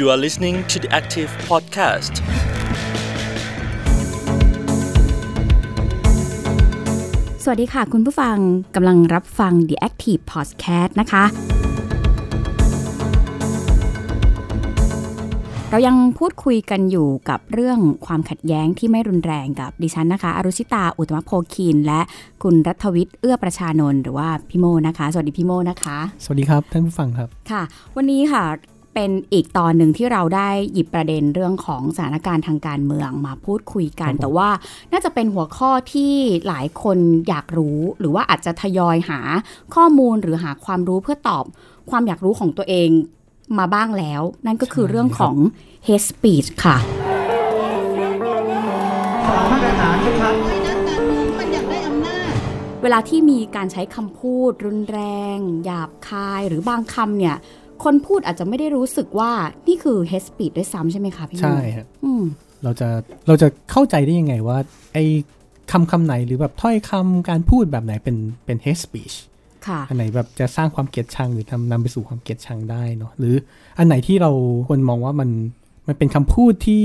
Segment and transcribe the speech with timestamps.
[0.00, 2.14] You are listening to the Active Podcast.
[7.44, 8.36] สวัสดีค่ะ คุณผู้ฟัง
[8.74, 11.24] กำลังรับฟัง The Active Podcast นะคะ
[15.70, 22.00] เรายังพูดคุยกันอยู่กับเรื่องความขัดแย้งที่ไม่รุนแรงกับดิฉันนะคะ อรุชิตา อุตมะโพคิน และ
[22.42, 27.62] คุณรัฐวิทย์ เอื้อประชานนท์หรือว่าพี่โมนะคะ สวัสดีพี่โมนะคะ สวัสดีครับท่านผู้ฟังครับ ค่ะ
[27.96, 28.44] วันนี้ค่ะ
[28.94, 34.48] เป็นอีกตอนหนึ่งที่เราได้หยิบประเด็นเรื่องของสถานการณ์ทางการเมืองมาพูดคุยกันครับผมแต่ว่า
[34.92, 36.14] น่าจะเป็นหัวข้อที่
[36.46, 39.20] หลายคนอยากรู้ หรือว่าอาจจะทยอยหา
[39.74, 41.44] ข้อมูลหรือหาความรู้เพื่อตอบ
[41.90, 42.90] ความอยากรู้ของตัวเอง
[43.58, 45.34] มาบ้างแล้ว นั่นก็คือเรื่องของ
[45.86, 46.76] hate speech ค่ะ
[52.82, 55.00] เวลาที่มีการใช้คำพูดรุนแร
[55.36, 57.36] ง หยาบคายหรือบางคำเนี่ย
[57.84, 59.32] คนพูดอาจจะไม่ได้รู้สึกว่า
[59.68, 62.22] นี่คือ hate speech ด้วยซ้ำใช่ไหมคะพี่โมใช่ครับอืม
[62.64, 62.88] เราจะ
[63.26, 64.58] เราจะเข้าใจได้ยังไงว่า
[64.94, 65.04] ไอ้
[65.72, 69.16] คำคำไหนหรือแบบถ้อยคำการพูดแบบไหนเป็นเป็น hate speech
[69.66, 73.34] ค่ะอันไหนแบบจะสร้างความเกลียดชังหรือทำนำไปสู่ความเกลียดชังได้เนาะหรือ
[73.78, 74.30] อันไหนที่เรา
[74.68, 75.30] ควรมองว่ามัน
[75.86, 76.84] มันเป็นคำพูดที่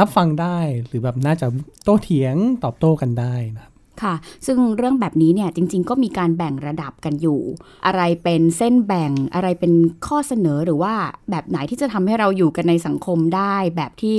[0.00, 1.46] รับฟังได้หรือแบบน่าจะ
[1.84, 3.69] โต้เถียงตอบโต้กันได้นะ
[4.02, 4.14] ครับค่ะ
[4.46, 7.40] ซึ่งเรื่องแบบนี้เนี่ยจริง ๆ ก็มีการแบ่งระดับกันอยู่
[7.86, 9.72] อะไรเป็นเส้นแบ่งอะไรเป็น
[10.06, 10.94] ข้อเสนอหรือว่า
[11.30, 14.16] แบบไหนที่จะทำให้เราอยู่กันในสังคมได้ แบบที่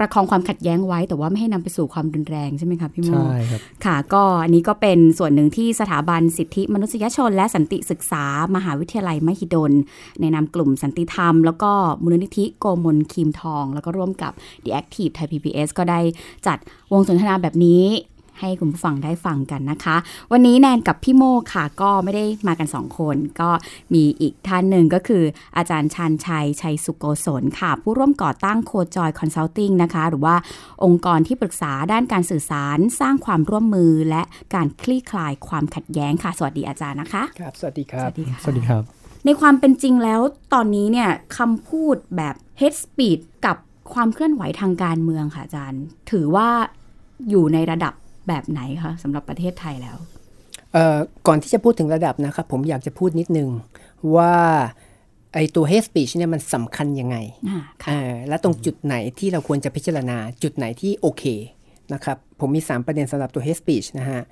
[0.00, 8.24] ประคองความขัดแย้งไว้แต่ว่าไม่ให้นำไปสู่ความรุนแรงใช่ไหมคะพี่โมใช่ครับค่ะก็อันนี้ก็เป็นส่วนหนึ่งที่สถาบันสิทธิมนุษยชน และสันติศึกษา
[8.56, 9.72] มหาวิทยาลัยมหิดล
[10.20, 14.32] ในนามกลุ่มสันติธรรม แล้วก็มูลนิธิโกมลคีมทอง แล้วก็ร่วมกับ
[14.64, 16.00] The Active Thai PBS ก็ได้
[16.46, 16.58] จัด
[16.92, 17.84] วงสนทนาแบบนี้
[18.40, 19.96] ให้คุณผู้ฟังได้ฟังกันนะคะ
[20.32, 21.22] วันนี้แนนกับพี่โม
[21.54, 23.50] ค่ะ ก็ไม่ได้มากันสองคน ก็
[23.94, 25.24] มีอีกท่านหนึ่งก็คือ
[25.56, 30.36] อาจารย์ชาญชัย ชัยสุขโกศลค่ะ ผู้ร่วมก่อตั้ง Cojoy Consulting นะคะ หรือว่า
[30.84, 34.22] องค์กรที่ปรึกษาด้านการสื่อสาร สร้างความร่วมมือและ
[34.54, 38.82] การคลี่คลายความขัดแย้งค่ะ สวัสดีอาจารย์นะคะครับสวัสดีครับ สวัสดีค่ะสวัสดีครับ
[39.24, 40.20] ในความเป็นจริงแล้ว
[40.54, 41.08] ตอนนี้เนี่ย
[41.38, 43.56] คำพูดแบบ hate speech กับ
[43.94, 46.48] ความเคลื่อนไหวทางการเมืองค่ะอาจารย์ ถือว่า
[47.30, 47.94] อยู่ในระดับ
[48.28, 49.96] แบบไหนคะสำหรับประเทศไทยแล้ว
[50.72, 53.48] เอ่อก่อนที่จะพูดถึงระดับนะครับผมอยากจะพูดนิดนึง
[54.16, 54.36] ว่า
[55.34, 57.16] ไอตัว hate speech เนี่ยมันสำคัญยังไง
[57.48, 61.24] อ่าค่ะเอ่อและตรงจุดไหนที่เราควรจะพิจารณาจุดไหนที่โอเค
[61.92, 64.22] นะครับผมมี 3 ประเด็นสำหรับตัว hate speech นะฮะ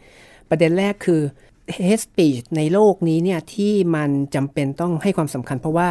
[0.51, 1.21] ประเด็นแรกคือ
[1.87, 5.89] hate speech ในโลกนี้เนี่ยที่มันจำเป็นต้องให้ความสำคัญเพราะว่า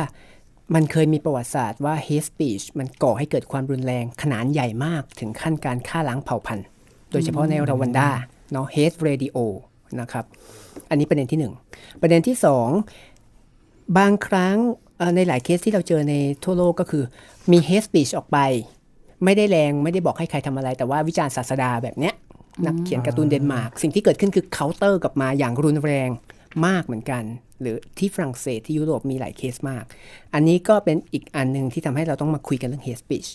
[0.76, 6.66] มันเคยมีประวัติศาสตร์ว่า hate speech มันก่อให้เกิดความรุนแรงขนาดใหญ่มากถึงขั้นการฆ่าล้างเผ่าพันธุ์
[7.14, 8.10] โดยเฉพาะในรวันดา
[8.52, 9.38] เนาะ hate radio
[10.02, 10.26] นะครับ
[10.90, 11.54] อันนี้ประเด็นที่หนึ่ง
[12.02, 12.70] ประเด็นที่สอง
[13.98, 14.58] บางครั้ง
[14.98, 17.04] เอ่อในหลายเคสที่เราเจอในทั่วโลกก็คือ
[17.52, 18.38] มี hate speech ออกไป
[19.24, 22.14] ไม่ได้แรงไม่ได้บอกให้ใครทำอะไร แต่ว่าวิจารณ์ศาสดาแบบเนี้ย
[22.66, 26.10] นักเขียนการ์ตูนเดนมาร์กสิ่งที่เกิดขึ้นคือเคาน์เตอร์กลับมาอย่างรุนแรง
[26.66, 27.24] มากเหมือนกัน
[27.62, 29.84] หรือที่ฝรั่งเศสที่ยุโรปมีหลายเคสมาก
[30.34, 33.30] อันนี้ก็เป็นอีกอันหนึ่งที่ทำให้เราต้องมาคุยกันเรื่อง hate speech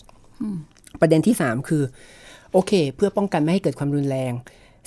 [1.00, 1.82] ประเด็นที่ 3 คือ
[2.52, 4.32] โอเค เพื่อป้องกันไม่ให้เกิดความรุนแรง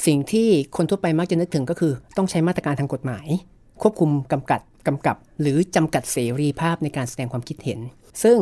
[0.05, 3.27] สิ่งที่คนทั่วไปมักจะนึกถึงก็คือ ต้องใช้มาตรการทางกฎหมาย
[3.81, 7.79] ควบคุมกำกับกำกับ หรือจำกัดเสรีภาพในการแสดงความคิดเห็น
[8.23, 8.37] ซึ่ง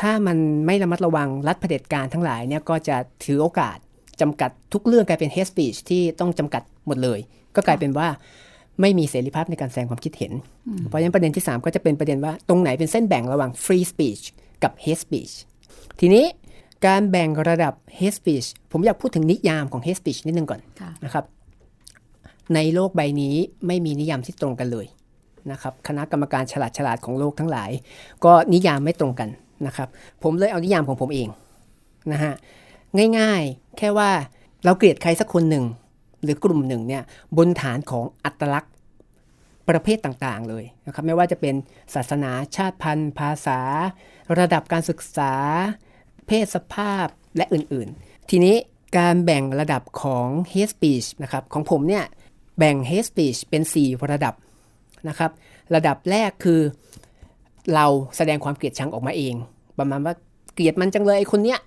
[0.00, 3.76] ถ้ามันไม่ระมัดระวังรัฐเผด็จการทั้งหลายเนี่ยก็จะถือโอกาส
[4.20, 7.20] จำกัดทุกเรื่องกลายเป็น hate speech ที่ต้องจำกัดหมดเลย
[7.56, 8.08] ก็กลายเป็นว่า
[8.80, 10.32] ไม่มีเสรีภาพในการแสดงความคิดเห็น
[10.88, 14.22] เพราะฉะนั้นประเด็นที่ 3 ก็จะเป็นประเด็นว่าตรงไหนเป็นเส้นแบ่งระหว่าง free speech
[14.62, 15.32] กับ hate speech
[16.00, 16.24] ทีนี้
[16.86, 21.24] การแบ่งระดับ hate speech ผมอยากพูดถึงนิยามของ hate speech นิดนึงก่อนค่ะนะครับ
[22.54, 23.34] ในโลกใบนี้
[23.66, 24.86] ไม่มีนิยามที่ตรงกันเลย
[25.52, 27.70] นะครับ คณะกรรมการฉลาดฉลาดๆของโลกทั้งหลาย
[28.24, 29.28] ก็นิยามไม่ตรงกัน
[29.66, 29.88] นะครับ
[30.22, 31.28] ผมเลยเอานิยามของผมเอง
[32.12, 32.32] นะฮะ
[33.18, 34.10] ง่ายๆ แค่ว่า
[34.64, 35.64] เราเกลียดใครสักคนหนึ่ง
[36.22, 37.02] หรือกลุ่มหนึ่งเนี่ย
[37.36, 38.72] บนฐานของอัตลักษณ์
[39.68, 41.54] ประเภทต่างๆเลยนะครับ ไม่ว่าจะเป็น
[41.94, 43.60] ศาสนาชาติพันธุ์ ภาษา
[44.38, 45.32] ระดับการศึกษา
[46.30, 47.06] เพศสภาพ
[47.36, 48.56] และอื่นๆ ทีนี้
[48.98, 52.04] การแบ่งระดับของ hate speech นะครับของผมเนี่ย
[52.58, 54.34] แบ่ง hate speech เป็น 4 ระดับ
[55.08, 55.30] นะครับ
[55.74, 56.60] ระดับแรกคือ
[57.74, 57.86] เรา
[58.16, 59.34] แสดงความเกลียดชังออกมาเอง
[59.78, 60.14] ประมาณว่า
[60.54, 61.58] เกลียดมันจังเลยไอ้คนเนี้ย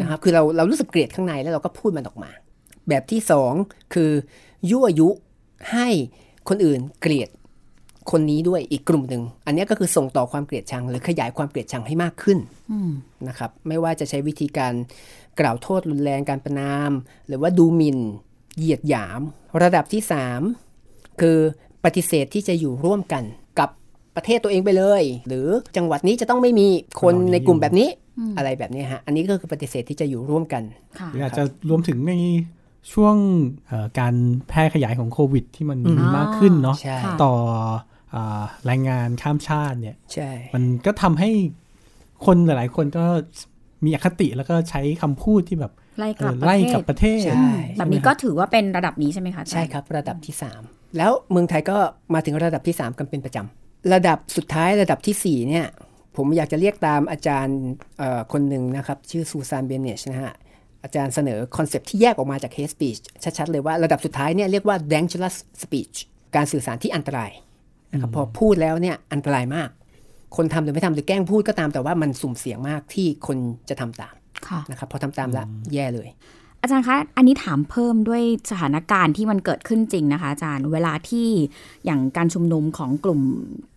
[0.00, 2.30] นะครับคือเราเรารู้สึกเกลียดข้างในแล้วเราก็พูดมันออกมา
[2.88, 3.52] แบบที่สอง
[3.94, 4.10] คือ
[4.70, 5.08] ยั่วยุ
[5.72, 5.88] ให้
[6.48, 7.28] คนอื่นเกลียด
[8.12, 12.38] คนนี้ด้วยอีกกลุ่มหนึ่ง อันเนี้ยก็คือส่งต่อความเกลียดชัง หรือขยายความเกลียดชังให้มากขึ้น
[13.28, 14.72] นะครับ ไม่ว่าจะใช้วิธีการ
[15.40, 16.90] กล่าวโทษรุนแรงการประนาม
[17.28, 17.98] หรือว่าดูหมิ่น
[18.56, 19.20] เหยียดหยาม
[19.62, 20.40] ระดับที่สาม
[21.20, 21.38] คือ
[21.84, 23.24] ปฏิเสธที่จะอยู่ร่วมกัน
[23.58, 23.72] กับป
[24.16, 26.68] ประเทศตัวเองไปเลย หรือจังหวัดนี้จะต้องไม่มี
[27.02, 27.88] คนในกลุ่มแบบนี้
[28.38, 30.62] อะไรแบบนี้ฮะ อันนี้ก็คือปฏิเสธที่จะอยู่ร่วมกัน
[30.98, 32.12] ค่ะหรืออาจจะรวมถึงใน
[32.92, 33.16] ช่วง
[33.66, 34.14] เอ่อการ
[34.48, 37.89] แพร่ขยายของโควิด ที่มันมีมากขึ้นเนาะใช่ค่ะต่ออ่า
[38.66, 41.30] แรงงานข้ามชาติเนี่ยใช่มันก็ทำให้
[42.26, 43.04] คนหลาย ๆ คนก็
[43.84, 50.34] มีอคติแล้วก็ใช้คำพูดที่แบบไล่กเอลับอประไล่เทกลัศบประเทศใช่แบบนี้ก็ถือว่าเป็นระดับนี้ใช่ไหมคะอาจารย์ใช่ครับ ระดับที่
[50.64, 51.76] 3 แล้วเมืองไทยก็
[52.14, 55.66] มาถึงระดับที่ 3 กันเป็นประจำระดับสุดท้ายระดับทีสี่4เนี่ย
[56.16, 57.58] ผมอยากจะเรียกตามอาจารย์
[57.98, 60.32] เอ่อคนหนึ่งนะครับ ชื่อซูซานเบเนชนะฮะ
[60.82, 63.00] อาจารย์เสนอ concept ที่แยกออกมาจาก hate speech
[63.38, 65.96] ชัด ๆ เลยว่าระดับสุดท้ายเนี่ยเรียกว่า dangerous speech
[66.36, 67.30] การสื่อสารที่อันตราย
[67.92, 69.68] นะครับพอพูดแล้วเนี่ยอันตรายมาก
[70.36, 73.38] คนทำหรือไม่ทำหรือแกล้งพูดก็ตามแต่ว่ามันสุ่มเสี่ยงมากที่คน
[73.68, 74.14] จะทำตาม
[74.48, 76.08] ค่ะนะครับพอทำตามแล้วแย่เลย
[76.62, 81.28] อาจารย์คะ อันนี้ถามเพิ่มด้วยสถานการณ์ที่มันเกิดขึ้นจริงนะคะ อาจารย์เวลาที่
[81.84, 83.20] อย่างการชุมนุมของกลุ่ม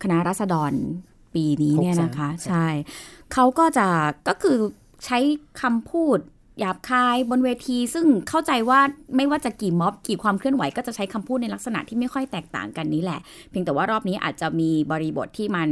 [0.03, 0.71] คณะรัษฎร
[1.35, 2.67] ปีนี้เนี่ยนะคะ63ใช่
[3.33, 3.87] เขาก็จะ
[4.27, 4.57] ก็คือ
[5.05, 5.19] ใช้
[5.61, 6.17] คำพูด
[6.59, 8.79] หยาบคายบนเวที ซึ่งเข้าใจว่า
[9.15, 13.19] ไม่ว่าจะกี่ม็อบกี่ความเคลื่อนไหวก็จะใช้คำพูดในลักษณะที่ไม่ค่อยแตกต่างกันนี้แหละ
[13.49, 15.69] เพียงแต่ว่ารอบนี้อาจจะมีบริบทที่มัน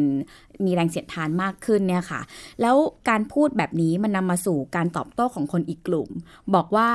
[0.65, 2.21] มีแรงเสียดทานมากขึ้นเนี่ยค่ะ
[2.61, 2.75] แล้ว
[3.09, 6.09] การพูดแบบนี้มันนำมาสู่การตอบโต้ของคนอีกกลุ่ม
[6.55, 6.89] บอกว่า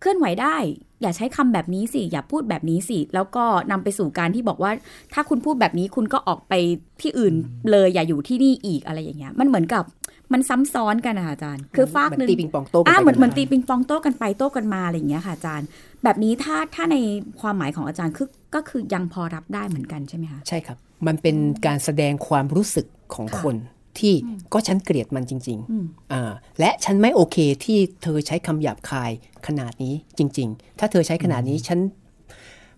[0.00, 0.56] เคลื่อนไหวได้
[1.02, 4.70] อย่าใช้คำแบบนี้สิ อย่าพูดแบบนี้สิ แล้วก็นำไปสู่การที่บอกว่า
[5.14, 6.54] ถ้าคุณพูดแบบนี้คุณก็ออกไป
[7.00, 7.34] ที่อื่น
[7.70, 9.84] เลยอย่าอยู่ที่นี่อีกอะไรอย่างเงี้ยมันเหมือนกับ
[10.32, 15.66] มันซ้ำซ้อนกันนะคะอาจารย์ คือฝากหนึ่งเหมือนตีปิงปองโต้กันไปอ่าเหมือนกันมาเหมือนตีปิงปองโต้กันไปโต้กันมาอะไรอย่างเงี้ยค่ะอาจารย์
[16.04, 16.96] แบบนี้ถ้าถ้าใน
[17.40, 20.76] ความหมายของอาจารย์คือก็คือยังพอรับได้เหมือนกันใช่ไหมคะใช่ครับ
[21.06, 21.36] มันเป็น
[21.66, 23.56] การแสดงความรู้สึกของคน
[23.98, 24.14] ที่
[24.52, 26.30] ก็ฉันเกลียดมันจริงอืมๆอ่า
[26.60, 29.10] และฉันไม่โอเคที่เธอใช้คำหยาบคาย
[29.46, 31.78] ขนาดนี้จริง ๆ ถ้าเธอใช้ขนาดนี้ฉัน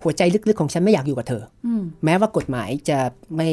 [0.02, 2.98] หัวใจลึกๆของฉันไม่อยากอยู่กับเธออืมแม้ว่ากฎหมายจะ
[3.36, 3.48] ไม่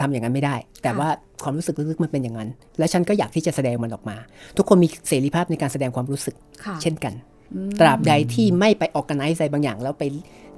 [0.00, 1.08] ทำอย่างนั้นไม่ได้ แต่ค่ะว่า
[1.42, 2.48] ความรู้สึกลึกๆมันเป็นอย่างนั้น
[2.78, 4.16] และฉันก็อยากที่จะแสดงมันออกมา
[4.56, 7.14] ทุกคนมีเสรีภาพในการแสดงความรู้สึกค่ะเช่นกัน
[7.80, 10.04] ตราบใดที่ไม่ไปออกกันไนซ์อะไรบางอย่าง แล้วไป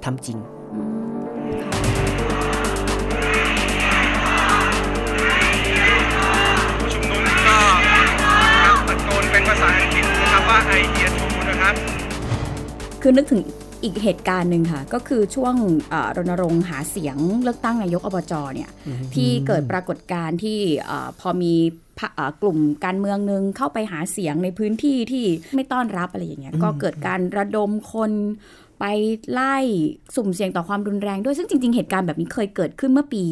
[0.05, 0.37] ทำจริง
[6.79, 7.57] ผู้ชุมนุมก็
[8.87, 11.73] ตะโกนเป็นภาษาอังกฤษนะครับว่าไอเดียทูนะครับ
[13.01, 13.41] คือนึกถึง
[13.83, 15.55] อีกเหตุการณ์หนึ่งค่ะ ก็คือช่วง
[15.89, 18.69] เอ่อรณรงค์หาเสียงเลือกตั้งนายกอบจเนี่ย
[19.15, 21.53] ที่เกิดปรากฏการณ์ที่เออพอมี
[21.99, 28.11] พรรคเอ่อกลุ่มการเมืองหนึ่งเข้าไปหาเสียงในพื้นที่ที่ไม่ต้อนรับอะไรอย่างเงี้ยก็เกิดการระดมคน
[28.79, 28.85] ไป
[29.31, 29.57] ไล่
[30.15, 33.23] สุ่มเสี่ยงต่อความรุนแรงด้วยซึ่งจริง ๆ เหตุการณ์แบบนี้เคยเกิดขึ้นเมื่อปี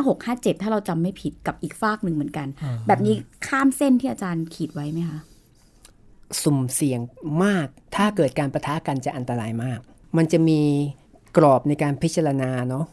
[0.00, 2.48] 5657 ถ้าเราจำไม่ผิดกับอีกฝากหนึ่งเหมือนกัน
[2.86, 3.14] แบบนี้
[3.48, 5.20] ข้ามเส้นที่อาจารย์ขีดไว้ไหมคะ
[6.42, 7.00] สุ่มเสี่ยง
[7.44, 7.66] มาก
[7.96, 9.80] ถ้าเกิดการประทะกันจะอันตรายมาก
[10.16, 10.60] มันจะมี
[11.36, 12.84] กรอบในการพิจารณาเนาะ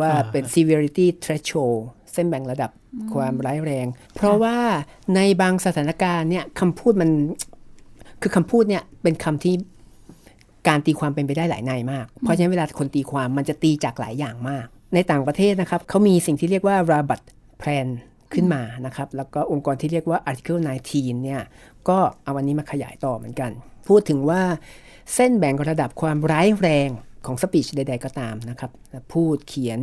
[0.00, 1.78] ว่าเป็น severity threshold
[2.12, 2.70] เส้นแบ่งระดับ
[3.14, 4.56] ความร้ายแรง เพราะว่า
[5.14, 7.10] ในบางสถานการณ์เนี่ยคำพูดมัน
[8.22, 9.54] คือคำพูดเนี่ยเป็นคำที่
[10.68, 17.22] การตีความเป็นไปได้หลายในมาก เพราะฉะนั้นเวลาคนตีความมันจะตีจากหลายอย่างมาก ในต่างประเทศนะครับเขามีสิ่งที่เรียกว่า Rabat
[17.62, 17.88] Plan
[18.34, 20.60] ขึ้นมานะครับ แล้วก็องค์กรที่เรียกว่า Article
[20.90, 21.40] 19 เนี่ย
[21.88, 23.50] ก็เอาวันนี้มาขยายต่อเหมือนกัน
[23.88, 24.42] พูดถึงว่า
[25.14, 26.88] เส้นแบ่งระดับความร้ายแรง
[27.26, 28.70] ของสปีชใด ๆ ก็ตามนะครับ
[29.12, 29.80] พูดเขียน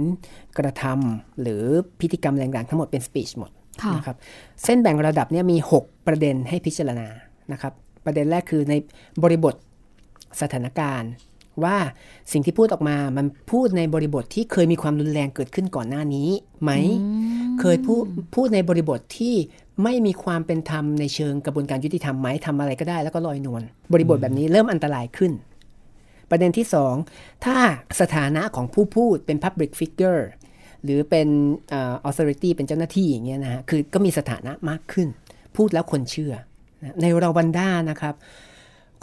[0.57, 1.63] กระทำหรือ
[1.99, 4.17] พิธีกรรมแรงๆทั้งหมดเป็นสปีชหมดะนะครับ
[4.63, 7.07] เส้นแบ่งระดับเนี่ยมี 6 ประเด็นให้พิจารณา
[7.51, 7.73] นะครับ
[8.05, 8.73] ประเด็นแรกคือใน
[9.23, 9.55] บริบท
[10.41, 11.11] สถานการณ์
[11.63, 11.77] ว่า
[12.31, 16.29] สิ่งที่พูดออกมามันพูดในบริบทที่เคยมีความรุนแรงเกิดขึ้นก่อนหน้านี้
[16.63, 16.71] ไหม
[17.59, 18.03] เคยพูด
[18.35, 19.35] พูดในบริบทที่
[19.83, 23.61] ไม่มีความเป็นธรรมในเชิงกระบวนการยุติธรรมไหมทำอะไรก็ได้แล้วก็ลอยนวล
[23.93, 25.31] บริบทแบบนี้เริ่มอันตรายขึ้น
[26.29, 26.95] ประเด็นที่สอง
[27.45, 27.57] ถ้า
[28.01, 30.21] สถานะของผู้พูดเป็น Public Figure
[30.83, 31.27] หรือเป็น
[31.69, 35.07] เอ่อ authority เป็นเจ้าหน้าที่อย่างเงี้ยนะฮะคือก็มีสถานะมากขึ้น
[35.55, 36.33] พูดแล้วคนเชื่อ
[36.83, 38.15] นะในราวันด้านะครับ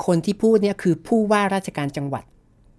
[0.06, 2.24] คนที่พูดเนี่ยคือผู้ว่าราชการจังหวัด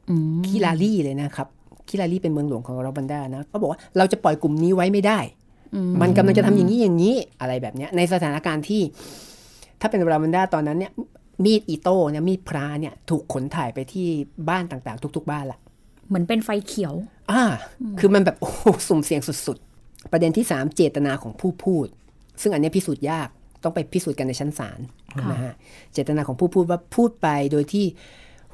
[0.09, 1.47] อืมคิลารีเลยนะครับ
[1.89, 5.19] คิลารีเป็นเมืองหลวงของราวันด้านะเขาบอกว่าเราจะปล่อยกลุ่มนี้ไว้ไม่ได้
[6.01, 8.81] มันกำลังจะทำอย่างนี้อย่างนี้อะไรแบบเนี้ย ในสถานการณ์ที่
[9.81, 10.91] ถ้าเป็นราวันด้าตอนนั้นเนี่ย
[11.43, 14.07] มีดอิโต้เนี่ยมีดพระเนี่ยถูกขนถ่ายไปที่
[14.49, 15.59] บ้านต่างๆ ทุก ๆ บ้านละ
[16.07, 16.93] เหมือนเป็นไฟเขียว
[17.31, 17.43] อ่า
[17.99, 21.87] คือมันแบบโอ้โหสุ่มเสี่ยงสุด ๆ ประเด็นที่3เจตนาของผู้พูด
[22.41, 23.27] ซึ่งอันเนี้ยพิสูจน์ยาก
[23.63, 24.79] ต้องไปพิสูจน์กันในชั้นศาล
[25.21, 25.53] ค่ะนะฮะ
[25.93, 27.85] เจตนาของผู้พูดว่าพูดไปโดยที่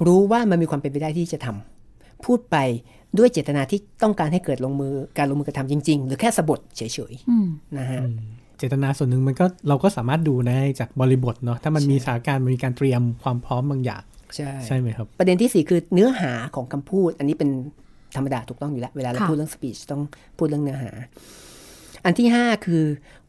[0.07, 2.57] รู้ว่ามันมีความเป็นไปได้ที่จะทำพูดไป
[3.17, 8.01] ด้วยเจตนาที่ต้องการให้เกิดลงมือการลงมือกระทำจริง ๆ หรือแค่สะบดเฉยอืมๆนะฮะ
[8.57, 14.03] เจตนาส่วนหนึ่งมันก็เราก็สามารถดูได้จากบริบทเนาะถ้ามันมีสถานการณ์มันมีการเตรียมความพร้อมบางอย่าง
[14.35, 17.49] ใช่ใช่ไหมครับ ประเด็นที่สี่คือเนื้อหาของคำพูด อันนี้เป็น
[18.15, 20.01] ธรรมดาถูกต้องอยู่แล้ว เวลาเราค่ะพูดเรื่องสปีชต้อง
[20.37, 20.91] พูดเรื่องเนื้อหา
[22.05, 22.83] อันที่ 5 คือ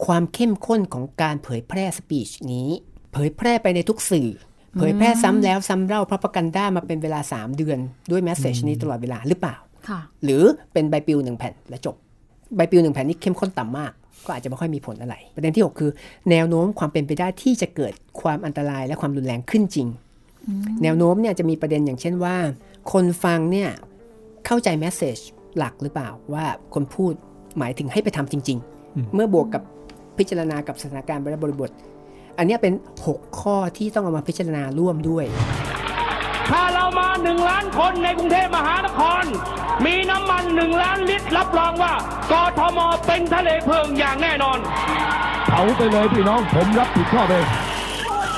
[0.06, 2.68] ความเข้มข้นของการเผยแพร่สปีชนี้
[3.12, 4.30] เผยแพร่ไปในทุกสื่อ
[4.78, 7.78] เผยแพร่ซ้ำแล้วซ้ำเล่าพระประกันด้ามาเป็นเวลา 3 เดือน
[8.10, 9.69] ด้วยแมสเซจนี้ตลอดเวลาหรือเปล่าค่ะ
[10.24, 11.96] หรือเป็นใบปลิวหนึ่งแผ่นและจบ
[12.56, 13.92] ใบปลิวหนึ่งแผ่นนี้เข้มข้นต่ำมาก
[14.26, 15.90] ก็อาจจะไม่ค่อยมีผลอะไร ประเด็นที่ 6 คือ
[16.30, 19.88] แนวโน้มความเป็นไปได้ที่จะเกิดความอันตรายและความรุนแรงขึ้นจริง
[20.82, 22.36] แนวโน้มเนี่ยจะมีประเด็นอย่างเช่นว่า
[22.92, 23.70] คนฟังเนี่ย
[24.46, 25.16] เข้าใจแมสเซจ
[25.58, 26.44] หลักหรือเปล่าว่า
[26.74, 27.12] คนพูด
[27.58, 29.62] หมายถึงให้ไปทำจริง ๆ เมื่อบวกกับ
[30.18, 31.70] พิจารณากับสถานการณ์และบริบท
[32.38, 32.74] อันเนี้ยเป็น
[33.06, 35.24] 6 ข้อที่ต้องเอามาพิจารณาร่วมด้วย
[36.50, 36.79] ถ้าเรามา
[37.22, 39.24] หนึ่งล้านคนในกรุงเทพมหานคร
[39.84, 41.94] มีน้ำมันหนึ่งล้านลิตร รับรองว่า
[42.32, 44.58] กทมเป็นทะเลเพลิงอย่างแน่นอน
[45.46, 47.46] เผาไปเลยพี่น้องผมรับผิดชอบเอง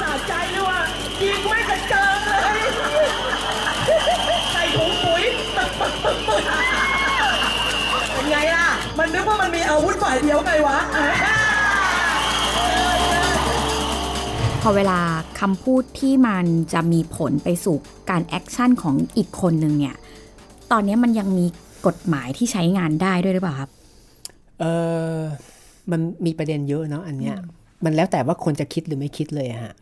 [0.00, 0.80] สะใจเลยว่ะ
[1.22, 2.60] ยิงไม่กระเจิงเลย
[4.52, 5.22] ใส่ถุงปุ๋ย
[5.56, 6.42] ตึกตึกตึกตึก
[8.12, 8.66] เป็นไงล่ะ
[8.98, 10.78] มันนึกว่ามันมีอาวุธฝ่ายเดียวไงวะ
[14.62, 15.00] พอเวลา
[15.42, 17.76] คำพูดที่มันจะมีผลไปสู่
[18.10, 19.96] การ action ของอีกคนหนึ่งเนี่ย
[20.72, 21.46] ตอนนี้มันยังมี
[21.86, 23.70] กฎหมายที่ใช้งานได้ด้วยหรือเปล่าครับ
[24.60, 24.64] เอ
[25.14, 25.18] อ
[25.90, 27.36] มันมีประเด็นเยอะเนาะอันเนี้ย
[27.84, 29.72] มันแล้วแต่ว่าคนจะคิดหรือไม่คิดเลยอะฮะ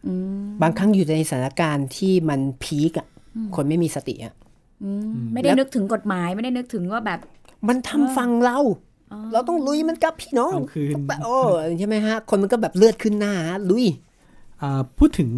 [0.62, 3.06] บางครั้งอยู่ในสถานการณ์ที่มัน peak อะ
[3.56, 4.34] คนไม่มีสติอะ
[5.32, 7.20] ไม่ได้นึกถึงกฎหมายไม่ได้นึกถึงว่าแบบ
[7.68, 8.58] มันทำฝั่งเรา
[9.32, 11.36] เราต้องลุยมันกับพี่น้องเอาคืนโอ้
[11.78, 14.09] ใช่ไหมฮะ คนมันก็แบบเลือดขึ้นหน้าฮะลุยอ่า
[14.98, 15.30] พูดถึง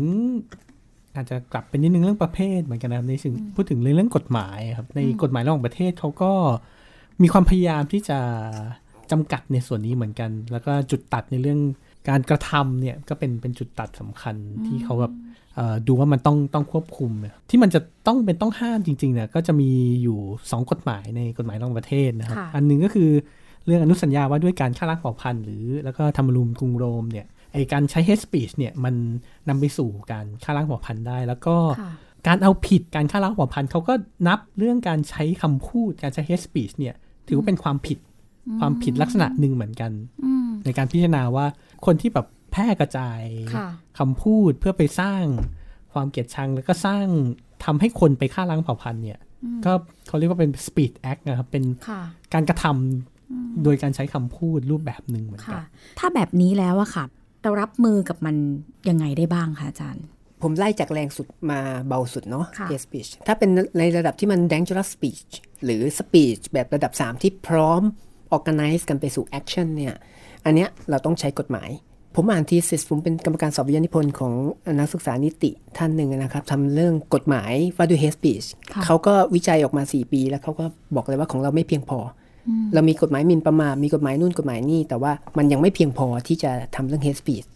[1.17, 6.33] อาจจะกลับไปนิดนึงเรื่องประเภทเหมือนกันนะครับในสิ่งพูดถึงเรื่องกฎหมายครับในกฎหมายระหว่างประเทศเขาก็
[7.23, 8.19] มีความพยายามที่จะ
[9.11, 11.61] จำกัดในส่วนนี้เหมือนกัน แล้วก็จุดตัดในเรื่อง
[12.09, 14.37] การกระทำเนี่ยก็เป็นเป็นจุดตัดสำคัญ
[14.67, 15.13] ที่เขาแบบ
[15.55, 19.71] เอ่อดูว่ามันต้องต้องควบคุมเนี่ยที่มันจะต้องเป็นต้องห้ามจริงๆเนี่ยก็จะมี
[20.03, 23.11] อยู่ 2 กฎหมายในกฎหมายระหว่างประเทศนะครับค่ะอันหนึงก็คือ
[23.65, 28.95] เรื่องอนุสัญญาว่าด้วยการฆ่าล้างเผ่าพันธุ์หรือแล้วก็ธรรมนูญกรุงโรมเนี่ย ไอการใช้ hate speech เนี่ยมัน
[29.49, 31.93] นำไปสู่การฆ่าล้างเผ่าพันธุ์ได้ แล้วก็ค่ะ
[32.27, 33.95] การเอาผิดการฆ่าล้างเผ่าพันธุ์เขาก็
[34.29, 36.95] นับเรื่องการใช้คำพูดการใช้ hate speech เนี่ย
[37.27, 37.99] ถือว่าเป็นความผิด
[38.61, 39.93] ความผิดลักษณะหนึ่งเหมือนกัน
[40.65, 41.47] ในการพิจารณาว่า
[41.87, 43.21] คนที่แบบแพร่กระจาย
[43.55, 43.69] ค่ะ
[43.99, 45.25] คำพูดเพื่อไปสร้าง
[45.93, 47.07] ความเกลียดชังแล้วก็สร้าง
[47.65, 49.19] ทำให้คนไปฆ่าล้างเผ่าพันธุ์เนี่ย
[49.65, 49.73] ก็
[50.07, 52.01] เขาเรียกว่าเป็น speech act นะครับ เป็นค่ะ
[52.35, 55.65] การกระทำโดยการใช้คำพูดรูปแบบหนึ่งเหมือนกัค่ะน
[55.99, 57.05] ถ้าแบบนี้แล้วอะค่ะ
[57.43, 58.37] เรารับมือกับมัน
[58.89, 60.05] ยังไงได้บ้างคะอาจารย์
[60.43, 65.31] ผมไล่จากแรงสุดมาเบาสุดเนาะค่ะ hate speech ถ้าเป็นในระดับที่มัน dangerous speech
[65.65, 67.83] หรือ speech แบบระดับ 3 ที่พร้อม
[68.37, 69.95] organize กันไปสู่ action เนี่ย
[70.45, 71.71] อันเนี้ยเราต้องใช้กฎหมาย
[72.17, 74.33] ผมอ่านทีสิสผมเป็นกรรมการสอบวิทยานิพนธ์ของ
[74.79, 80.65] นักศึกษานิติท่านหนึ่งนะครับทำเรื่องกฎหมายว่าด้วย hate speech ค่ะเขาก็วิจัยออกมา 4 ปี แล้วเขาก็
[80.97, 82.22] บอกเลยว่าของเราไม่เพียงพออ
[82.75, 87.49] เรามีกฎหมายหมิ่นประมาทมีกฎหมายนู่นกฎหมายนี่ แต่ว่ามันยังไม่เพียงพอที่จะทำเรื่อง hate speech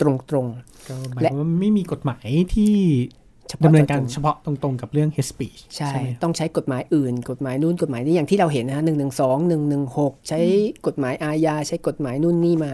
[0.00, 0.02] ต
[0.34, 2.74] รงๆก็หมายและความว่าไม่มีกฎหมายที่
[3.48, 10.38] เฉพาะดำเนินการเจาะจงเฉพาะตรงๆกับเรื่อง hate speech ใช่ไหมต้องใช้กฎหมายอื่น กฎหมายนู่นกฎหมายนี่อย่างที่เราเห็นนะฮะหนึ่งหนึ่งสองหนึ่งหนึ่งหกใช้
[10.86, 12.72] กฎหมายอาญาใช้กฎหมายนู่นนี่มา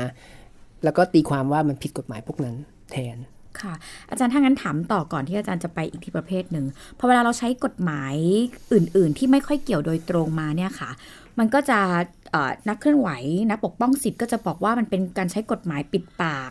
[0.84, 2.54] แล้วก็ตีความว่ามันผิดกฎหมายพวกนั้น
[2.92, 3.18] แทน
[3.60, 3.74] ค่ะ
[4.10, 6.66] อาจารย์ถ้างั้นถามต่อก่อนที่อาจารย์จะไปอีกที่ประเภทหนึ่ง
[6.98, 8.14] พอเวลาเราใช้กฎหมาย
[8.72, 10.90] อื่น ๆ ที่ไม่ค่อยเกี่ยวโดยตรงมาเนี่ยค่ะ
[11.38, 11.78] มันก็จะ
[12.30, 13.08] เอ่อนักเคลื่อนไหว
[13.50, 16.50] นักปกป้องสิทธิ์ก็จะบอกว่ามันเป็นการใช้กฎหมายปิดปาก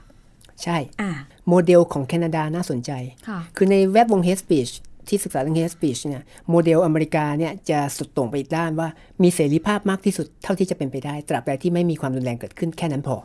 [0.63, 1.11] ใช่อ่า
[1.50, 2.91] โมเดลของแคนาดาน่าสนใจ
[3.27, 4.71] ค่ะคือในแวดวง hate speech
[5.07, 8.88] ที่ศึกษาเรื่อง hate speech เนี่ยโมเดลอเมริกาเนี่ยจะสุดโต่งไปอีกด้านว่า
[9.23, 13.17] มีเสรีภาพมากที่สุดเท่าที่จะเป็นไปได้ ตราบใดที่ไม่มีความรุนแรงเกิดขึ้นแค่นั้นพอ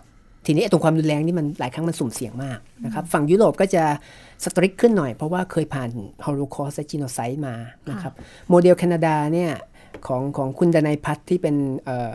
[0.46, 3.84] ทีนี้ไอ้ตรงความรุนแรงนี่มันหลายครั้งมันสุ่มเสี่ยงมากนะครับฝั่งยุโรปก็จะ
[4.44, 5.90] strict ขึ้นหน่อยเพราะว่าเคยผ่าน
[6.25, 7.54] ฮอโลคอสและ genocide มา
[7.90, 8.12] นะครับ
[8.50, 9.50] โมเดลแคนาดาเนี่ย
[10.08, 12.14] ของของคุณดนัยพัฒน์ที่เป็นเอ่อ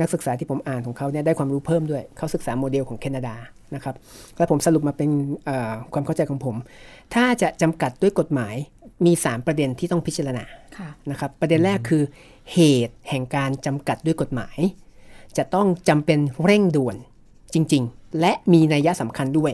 [0.00, 3.34] นักศึกษาที่ผมอ่านของเขาเนี่ยได้ความรู้เพิ่มด้วย เขาศึกษาโมเดลของแคนาดา
[3.74, 3.94] นะครับ
[4.36, 5.10] แล้วผมสรุปมาเป็น
[5.46, 6.56] เอ่อความเข้าใจของผม
[7.14, 8.54] ถ้าจะจำกัดด้วยกฎหมาย
[9.06, 10.44] มี 3 ประเด็นที่ต้องพิจารณา
[10.78, 12.02] ค่ะนะครับประเด็นแรกคือ
[12.54, 14.58] เหตุแห่งการจำกัดด้วยกฎหมาย
[15.36, 16.96] จะต้องจำเป็นเร่งด่วน
[17.54, 19.52] จริง ๆ และมีนัยสำคัญด้วย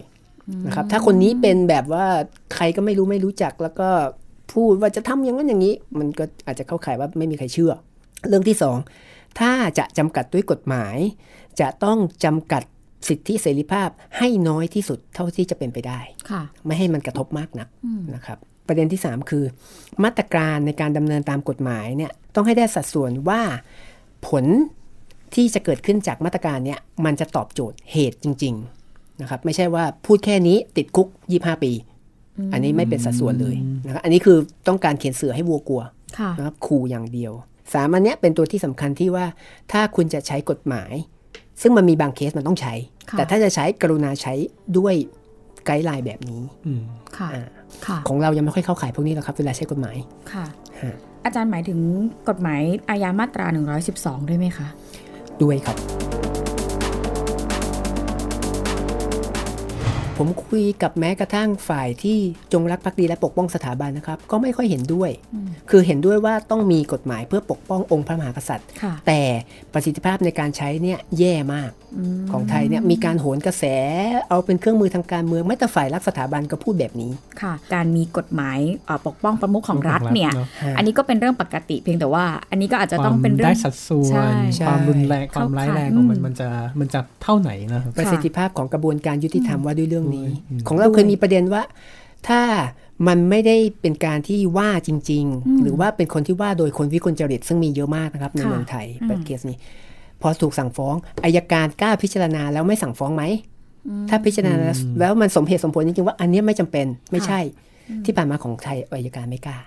[0.66, 2.06] นะครับถ้าคนนี้เป็นแบบว่า
[2.54, 3.88] ใครก็ไม่รู้ไม่รู้จักแล้วก็
[4.56, 7.72] พูดว่าจะทำอย่างนั้นอย่างนี้ มันก็อาจจะเข้าข่ายว่าไม่มีใครเชื่อ
[8.28, 8.76] เรื่องที่สอง
[9.40, 10.96] ถ้าจะจำกัดด้วยกฎหมาย
[11.60, 12.62] จะต้องจำกัด
[13.08, 17.68] สิทธิเสรีภาพให้น้อยที่สุดเท่าที่จะเป็นไปได้ค่ะไม่ให้มันกระทบมากนัก
[18.14, 19.44] นะครับประเด็นที่ 3 คือ
[20.04, 23.40] มาตรการในการดำเนินตามกฎหมายเนี่ยต้องให้ได้สัดส่วนว่า
[24.28, 24.44] ผล
[25.34, 28.54] ที่จะเกิดขึ้นจากมาตรการเนี่ยมันจะตอบโจทย์เหตุจริง
[28.88, 31.72] ๆ นะครับ ไม่ใช่ว่าพูดแค่นี้ติดคุก 25 ปี
[32.52, 34.36] อันนี้ไม่เป็นสัดส่วนเลยนะครับอันนี้คือ
[34.68, 35.82] ต้องการเขียนเสือให้วัวกลัว
[36.18, 37.32] ค่ะนะครับขู่อย่างเดียว
[37.74, 39.26] สามอันเนี้ยเป็นตัวที่สำคัญที่ว่า
[39.72, 40.92] ถ้าคุณจะใช้กฎหมาย
[41.62, 42.74] ซึ่งมันมีบางเคสมันต้องใช้
[43.10, 44.34] ค่ะแต่ถ้าจะใช้กรุณาใช้
[44.78, 44.94] ด้วย
[45.66, 46.82] ไกด์ไลน์แบบนี้อืม
[47.16, 47.46] ค่ะอ่า
[47.86, 49.96] ค่ะของเรายังไม่ค่อยเข้าข่ายพวกนี้หรอกครับ เวลาใช้กฎหมาย
[50.32, 50.46] ค่ะ
[50.80, 51.78] ฮะอาจารย์หมายถึง
[52.28, 53.46] กฎหมายอาญามาตรา
[53.88, 54.68] 112 ด้วยไหมคะ
[55.42, 55.76] ด้วยครับ
[60.20, 62.18] ผมคุยกับแม้กระทั่งฝ่ายที่
[62.52, 65.10] จงรักภักดีและปกป้องสถาบันนะครับ ก็ไม่ค่อยเห็นด้วย
[65.70, 69.20] คือเห็นด้วยว่าต้องมีกฎหมายเพื่อปกป้ององค์พระมหากษัตริย์ค่ะแต่
[69.72, 71.70] ประสิทธิภาพในการใช้เนี่ยแย่มาก
[72.32, 73.64] ของไทยเนี่ยมีการโหนกระแส
[74.28, 86.48] เอาเป็นเครื่องมือทางการเมืองแม้แต่ฝ่ายรักสถาบันก็พูดแบบนี้ค่ะ การมีกฎหมายเอ่อปกป้องประมุขของรัฐเนี่ยของรัฐเนอะฮะอันนี้ก็เป็นเรื่องปกติเพียงแต่ว่า อันนี้ก็อาจจะต้องเป็นเรื่ได้องสัดส่วนใช่ความรุนแรงเข้าความร้ายแรงข่ายของมันอืมมันจะ
[86.80, 91.62] มันจะเท่าไหนนะครับประสิทธิภาพของกระบวนการยุติธรรมว่าด้วยเรื่องนี้อืมของเราเคยมีประเด็นว่า
[92.28, 92.40] ถ้า
[93.08, 99.56] มันไม่ได้เป็นการที่ว่าจริง ๆ หรือว่าเป็นคนที่ว่าโดยคนวิกลจริตซึ่งมีเยอะมากนะครับในค่ะเมืองไทยอืมเป็นเคสนี้
[100.22, 100.94] พอถูกสั่งฟ้อง
[101.24, 103.24] อายการกล้าพิจารณาแล้วไม่สั่งฟ้องไหม
[104.08, 104.54] ถ้าพิจารณา
[105.00, 107.40] แล้วมันสมเหตุสมผลจริงๆว่าอันเนี้ยไม่จำเป็นไม่ใช่
[108.04, 109.58] ที่ผ่านมาของไทยอายการไม่กล้า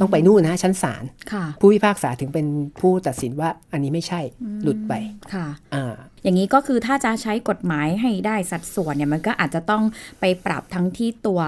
[0.00, 2.46] ต้องไปนู่นนะ ชั้นศาลค่ะผู้พิพากษาถึงเป็น
[2.80, 4.20] ผู้ตัดสินว่าอันนี้ไม่ใช่
[4.62, 4.92] หลุดไป
[5.34, 9.82] ค่ะอ่าอย่างนี้ก็คือถ้าจะใช้กฎหมายให้ได้สัดส่วนเนี่ยมันก็อาจจะต้อง
[10.20, 11.40] ไปปรับทั้งที่ตัว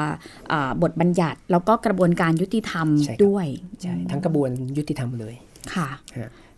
[0.49, 3.47] เอ่อบทบัญญัติ แล้วก็กระบวนการยุติธรรมใช่ครับด้วย
[3.83, 5.35] ใช่ทั้งกระบวนยุติธรรมเลย
[5.75, 5.89] ค่ะ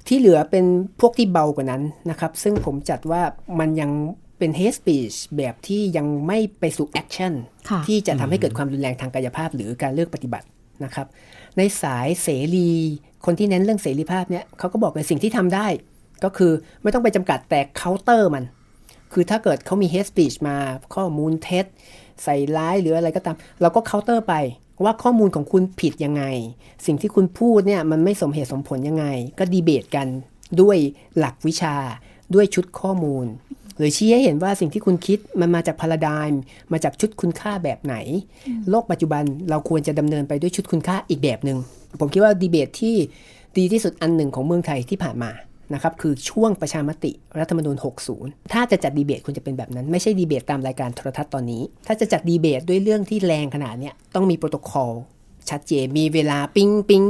[0.07, 0.65] ที่เหลือเป็น
[1.01, 3.23] พวกที่เบากว่านั้นนะครับ ซึ่งผมจัดว่า
[3.61, 3.91] มันยัง
[4.41, 7.33] เป็น hate speech แบบที่ยังไม่ไปสู่ action
[7.71, 10.47] ค่ะที่จะทำให้เกิดความรุนแรงทางกายภาพ หรือการเลือกปฏิบัติ
[10.85, 11.07] นะครับ
[11.57, 12.71] ในสายเสรี
[13.25, 15.67] คนที่เน้นเรื่องเสรีภาพเนี่ยเขาก็บอกเลยสิ่งที่ทำได้
[16.25, 18.45] ก็คือไม่ต้องไปจำกัดแต่ counter มัน
[19.13, 20.57] คือถ้าเกิดเขามี hate speech มา
[20.95, 21.67] ข้อมูลเท็จ
[22.23, 24.35] ใส่ร้ายหรืออะไรก็ตาม เราก็ counter ไป
[24.85, 26.25] ว่าข้อมูลของคุณผิดยังไง
[26.87, 29.07] สิ่งที่คุณพูดเนี่ยมันไม่สมเหตุสมผลยังไง
[29.39, 30.07] ก็ดีเบตกัน
[30.61, 30.77] ด้วย
[31.19, 31.77] หลักวิชา
[32.35, 33.27] ด้วยชุดข้อมูล
[33.81, 36.41] หรือชี้ให้เห็นว่าสิ่งที่คุณคิดมันมาจากพาราไดม์
[36.73, 37.97] มาจากชุดคุณค่าแบบไหน
[38.71, 41.59] โลกปัจจุบันเราควรจะดำเนินไปด้วยชุดคุณค่าอีกแบบหนึง่ง
[42.01, 42.97] ผมคิดว่าดีเบตที่
[43.59, 45.31] ดีที่สุดอันหนึ่งของเมืองไทยที่ผ่านมา
[45.75, 47.77] นะครับคือช่วงประชามติรัฐธรรมนูญ
[48.15, 54.91] 60 ถ้าจะจัดดีเบตควรจะเป็นแบบนั้น ไม่ใช่ดีเบตตามรายการโทรทัศน์ตอนนี้ ถ้าจะจัดดีเบตด้วยเรื่องที่แรงขนาดเนี้ยต้องมีโปรโตคอล
[55.51, 57.05] ชัดเจนมีเวลาปิ้งปิ้ง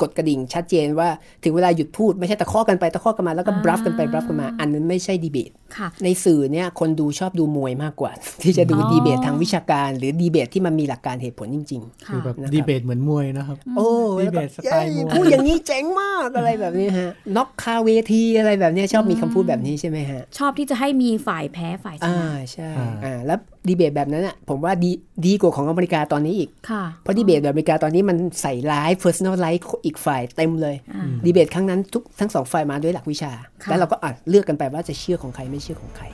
[0.00, 1.08] กดกระดิ่งชัดเจนว่า
[1.44, 13.88] ถึงเวลาหยุดพูดไม่ใช่ตะคอกกันไปตะคอกกันมาแล้วก็ bluff กันไป bluff กันมา อันนั้นไม่ใช่ดีเบตค่ะในสื่อเนี่ยคนดูชอบดูมวยมากกว่า ที่จะดูอ๋อดีเบตทางวิชาการ หรือดีเบตที่มันมีหลักการเหตุผลจรจริงคือแบบนะครับดีเบตเหมือนมวยนะครับๆโอ้
[14.22, 23.38] ดีเบตสไตล์มวยพูดอย่างนี้เจ๋งมากอะไรแบบนี้ฮะน็อกคาเวทีอะไรแบบนี้ชอบมีคำพูดแบบนี้ใช่ไหมฮะชอบที่จะให้มีฝ่ายแพ้ฝ่ายชอ่านะใช่อ่าอ่าแล้ว
[23.68, 24.90] ดีเบตแบบนั้นอะผมว่าดี
[25.26, 36.04] ดีกว่าของอเมริกาตอนนี้อีกค่ะเพราะดีเบตแบบอเมริกาตอนนี้มันใส่ร้าย personal life อีกฝ่ายเต็มเลยอ่าดีเบตครั้งนั้นทุกทั้งสองฝ่ายมาด้วยหลักวิชาค่ะแล้วเราก็อะเลือกกันไปว่าจะเชื่อของใครไม่เชื่อของใคร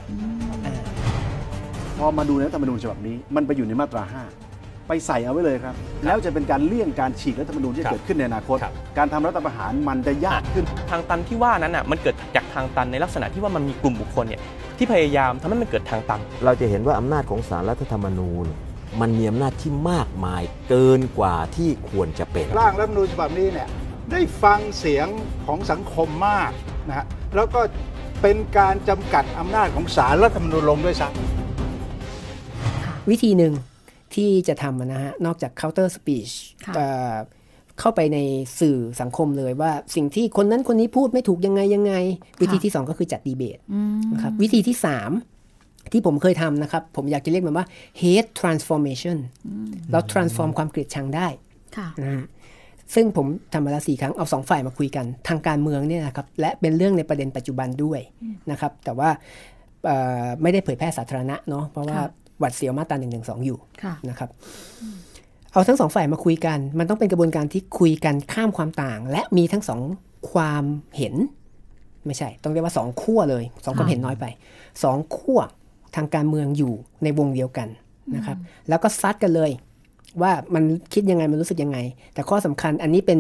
[1.98, 4.47] พอมาดูในรัฐธรรมนูญฉบับนี้ มันไปอยู่ในมาตรา 5
[4.88, 5.74] ไปใส่เอาไว้เลยครับ
[6.04, 14.42] แล้วจะเป็นการเลี่ยงการฉีกรัฐธรรมนูญที่ครับเกิดขึ้นในอนาคตครับการทำรัฐประหารมันจะยากขึ้น ทางตันที่ว่านั้นอะมันเกิดจากทางตันในลักษณะที่ว่ามันมีกลุ่มบุคคลเนี่ย
[14.78, 18.46] ที่พยายามทำให้มันเกิดทางตัน เราจะเห็นว่าอำนาจของสารรัฐธรรมนูญ
[19.00, 23.68] มันมีอำนาจที่มากมายเกินกว่าที่ควรจะเป็นร่างรัฐธรรมนูญฉบับนี้เนี่ย
[24.12, 25.06] ได้ฟังเสียง
[25.46, 26.50] ของสังคมมาก
[26.88, 27.60] นะฮะแล้วก็
[28.22, 33.52] เป็นการจำกัดอำนาจของสารรัฐธรรมนูญลงด้วยซ้ำวิธีหนึ่ง
[34.14, 36.32] ที่จะทำนะฮะ นอกจาก counter speech
[36.66, 37.14] ค่ะเอ่อ
[37.80, 38.18] เข้าไปใน
[38.60, 41.94] สื่อสังคมเลยว่าสิ่งที่คนนั้นคนนี้พูดไม่ถูกยังไงยังไง
[42.40, 44.76] วิธีที่ 2 ก็คือจัดดีเบตอืมนะครับวิธีที่
[45.34, 47.66] 3 ที่ผมเคยทำนะครับ ผมอยากจะเรียกมันว่า
[48.00, 49.16] hate transformation
[49.90, 51.28] เรา transform ความเกลียดชังได้
[51.76, 52.24] ค่ะนะฮะ
[52.94, 58.00] ซึ่งผมทำมาแล้วสี่ครั้งเอาสองฝ่ายมาคุยกัน ทางการเมืองเนี่ยนะครับและเป็นเรื่องในประเด็นปัจจุบันด้วย
[58.50, 59.10] นะครับ แต่ว่า
[59.86, 64.30] เอ่อไม่ได้เผยแพร่สาธารณะเนาะเพราะว่าค่ะ หวัดเสียวมาตราหนึ่งหนึ่งสองอยู่ค่ะนะครับ
[65.52, 69.80] เอาทั้งสองฝ่ายมาคุยกัน มันต้องเป็นกระบวนการที่คุยกันข้ามความต่าง และมีทั้งสอง
[70.32, 70.64] ความ
[70.96, 71.14] เห็น
[72.06, 74.24] ไม่ใช่ ต้องเรียกว่าสองขั้วเลยสองความเห็นน้อยไป
[74.82, 75.40] สองขั้ว
[75.96, 76.72] ทางการเมืองอยู่
[77.02, 77.68] ในวงเดียวกัน
[78.16, 78.36] นะครับ
[78.68, 79.50] แล้วก็ซัดกันเลย
[80.22, 81.78] ว่ามันคิดยังไงมันรู้สึกยังไง
[82.14, 83.18] แต่ข้อสำคัญอันนี้เป็น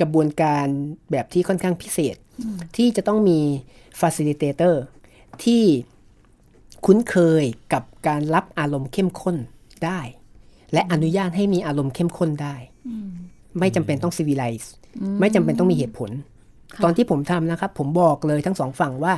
[0.00, 0.66] กระบวนการ
[1.10, 2.16] แบบที่ค่อนข้างพิเศษ
[2.76, 3.38] ที่จะต้องมี
[4.00, 4.74] facilitator
[5.44, 5.62] ที่
[6.86, 9.36] คุ้นเคยกับการรับอารมณ์เข้มข้น
[9.84, 10.00] ได้
[10.72, 12.56] และอนุญาตให้มีอารมณ์เข้มข้นได้
[13.58, 14.66] ไม่จำเป็นต้อง civilize
[15.20, 16.10] ไม่จำเป็นต้องมีเหตุผล
[16.84, 19.14] ตอนที่ผมทำนะครับ ผมบอกเลยทั้งสองฝั่งว่า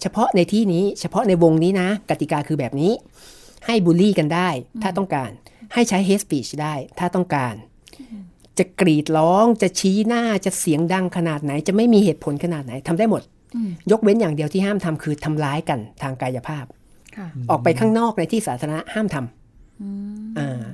[0.00, 2.92] เฉพาะในที่นี้ เฉพาะในวงนี้นะ กติกาคือแบบนี้
[3.66, 4.48] ให้บูลลี่กันได้
[4.82, 5.30] ถ้าต้องการ
[5.74, 7.54] ให้ใช้ hate speech ได้ ถ้าต้องการ
[8.58, 13.22] จะกรีดร้องจะชี้หน้าจะเสียงดังขนาดไหน จะไม่มีเหตุผลขนาดไหนทำได้หมด
[13.54, 16.77] อืมยกเว้นอย่างเดียวที่ห้ามทำคือทำร้ายกันทางกายภาพค่ะ
[17.50, 19.88] ออกไปข้างนอกในที่สาธารณะห้ามทำอื
[20.26, 20.64] มอ่า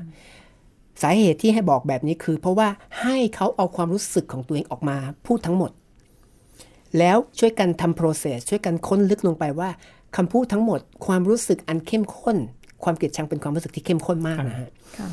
[1.03, 2.69] สาเหตุที่ให้บอกแบบนี้คือ เพราะว่า
[3.03, 5.71] ให้เขาเอาความรู้สึกของตัวเองออกมาพูดทั้งหมด
[6.99, 9.71] แล้วช่วยกันทำ process ช่วยกันค้นลึกลงไปว่า
[10.17, 12.37] คำพูดทั้งหมด ความรู้สึกอันเข้มข้น
[12.85, 15.09] ความเกลียดชังเป็นความรู้สึกที่เข้มข้นมากนะฮะค่ะ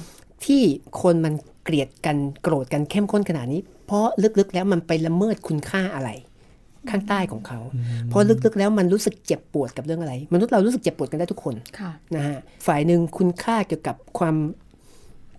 [0.45, 0.61] ที่
[1.01, 4.05] คนมันเกลียดกันโกรธกันเข้มข้นขนาดนี้ เพราะ
[4.39, 6.09] ลึกๆแล้วมันไปละเมิดคุณค่าอะไร
[6.89, 7.59] ข้างใต้ของเขา
[8.07, 14.35] เพราะลึกๆแล้วมันรู้สึกเจ็บปวดกับเรื่องอะไร มนุษย์เรารู้สึกเจ็บปวดกันได้ทุกคนค่ะนะฮะฝ่ายหนึ่งคุณค่าเกี่ยวกับความ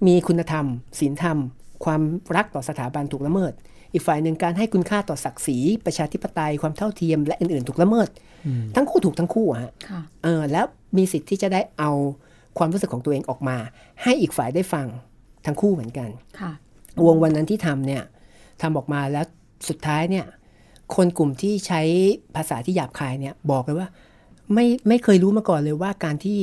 [0.06, 0.66] มีคุณธรรม
[1.00, 1.38] ศีลธรรม
[1.84, 2.02] ความ
[2.36, 3.52] รักต่อสถาบันถูกละเมิด
[3.92, 8.08] อีกฝ่ายหนึ่งการให้คุณค่าต่อศักดิ์ศรีประชาธิปไตยความเท่าเทียมและอื่นๆ ถูกละเมิด
[8.74, 11.90] ทั้งคู่ถูกทั้งคู่อะฮะค่ะเออแล้วมีสิทธิ์ที่จะได้เอา
[12.58, 13.56] ความรู้สึกของตัวเองออกมา
[14.02, 14.86] ให้อีกฝ่ายได้ฟัง
[15.46, 16.08] ทั้งคู่เหมือนกัน
[16.40, 16.52] ค่ะ
[17.06, 18.02] วงวันนั้นที่ทำเนี่ย
[18.62, 19.26] ทำออกมาแล้ว
[19.68, 20.26] สุดท้ายเนี่ย
[20.96, 21.80] คนกลุ่มที่ใช้
[22.36, 23.88] ภาษาที่หยาบคายเนี่ยบอกเลยว่า
[24.54, 26.38] ไม่ไม่เคยรู้มาก่อนเลยว่าการที่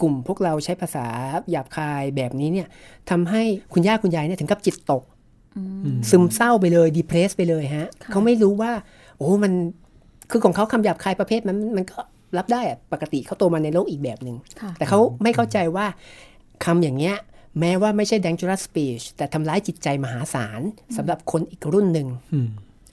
[0.00, 1.06] กลุ่มพวกเราใช้ภาษา
[1.50, 2.68] หยาบคายแบบนี้เนี่ย
[3.10, 5.02] ทำให้คุณย่าคุณยายเนี่ยถึงกับจิตตก
[6.10, 8.72] ซึมเศร้าไปเลยดีเพรสไปเลยฮะเขาไม่รู้ว่า
[9.18, 9.52] โอ้มัน
[10.30, 11.98] คือของเขาคำหยาบคายประเภทมันมันก็
[12.38, 15.86] รับได้อะปกติเขาโตมาในโลกอีกแบบหนึค่ะ่งแต่เขาไม่เข้าใจว่า
[16.64, 17.16] คำอย่างเงี้ย
[17.60, 20.60] แม้ว่าไม่ใช่ dangerous speech แต่ทำร้ายจิตใจมหาศาล
[20.96, 22.08] สำหรับคนอีกรุ่นหนึ่ง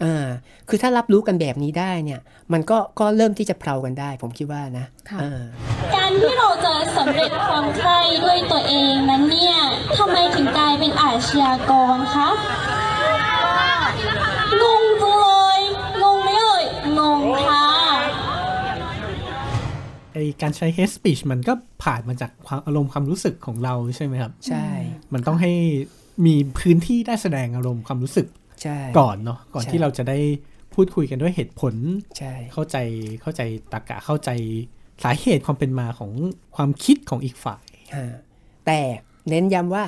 [0.04, 0.28] อืมอ่า
[0.70, 2.20] คือถ้ารับรู้กันแบบนี้ได้เนี่ย
[2.54, 5.42] มันก็ก็เริ่มที่จะเพลากันได้ ผมคิดว่านะค่ะอ่า
[5.96, 9.58] การที่เราจะสำเร็จความใคร่ด้วยตัวเองนั้นเนี่ย
[9.98, 12.30] ทำไมถึงกลายเป็นอาชญากรคะ
[14.62, 15.60] งงจังเลย
[16.04, 16.66] งงไหมเอ่ย
[17.00, 17.66] งงค่ะ
[20.14, 24.68] ไอการใช้ hate speech มันก็ผ่านมาจากความอารมณ์ความรู้สึกของเราใช่ไหมครับ ใช่
[25.14, 25.52] มันต้องให้
[26.26, 28.43] มีพื้นที่ได้แสดงอารมณ์ความรู้สึกใช่
[29.00, 30.20] ก่อนเนาะก่อนใช่ที่เราจะได้
[30.74, 31.76] พูดคุยกันด้วยเหตุผล
[32.18, 32.78] ใช่เข้าใจ
[33.22, 33.42] เข้าใจ
[33.74, 34.30] ตรรกะเข้าใจ
[35.04, 36.12] สาเหตุความเป็นมาของ
[36.56, 38.14] ความคิดของอีกฝ่ายอ่า
[38.66, 38.80] แต่
[39.30, 39.84] เน้นย้ำว่า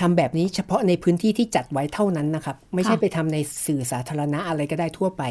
[0.00, 3.36] ทำแบบนี้เฉพาะในพื้นที่ที่จัดไว้เท่านั้นนะครับ ไม่ใช่ค่ะไปทำใน
[3.66, 5.22] สื่อสาธารณะอะไรก็ได้ทั่วไป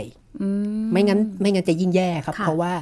[0.41, 0.47] อื
[0.83, 2.73] มไม่งั้นไม่งั้นจะยิ่งแย่ครับค่ะเพราะว่า